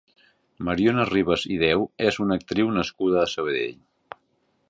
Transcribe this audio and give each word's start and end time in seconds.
Mariona 0.67 1.03
Ribas 1.09 1.43
i 1.57 1.59
Deu 1.65 1.85
és 2.07 2.17
una 2.25 2.39
actriu 2.41 2.73
nascuda 2.79 3.23
a 3.25 3.29
Sabadell. 3.37 3.79